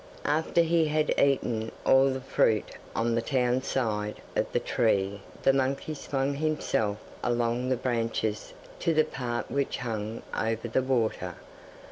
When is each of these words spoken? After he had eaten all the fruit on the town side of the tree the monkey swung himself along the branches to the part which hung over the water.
After 0.25 0.61
he 0.61 0.87
had 0.87 1.13
eaten 1.19 1.71
all 1.85 2.09
the 2.09 2.21
fruit 2.21 2.71
on 2.95 3.13
the 3.13 3.21
town 3.21 3.61
side 3.61 4.19
of 4.35 4.51
the 4.51 4.59
tree 4.59 5.21
the 5.43 5.53
monkey 5.53 5.93
swung 5.93 6.33
himself 6.33 6.97
along 7.23 7.69
the 7.69 7.77
branches 7.77 8.51
to 8.79 8.95
the 8.95 9.03
part 9.05 9.51
which 9.51 9.77
hung 9.77 10.23
over 10.35 10.67
the 10.67 10.81
water. 10.81 11.35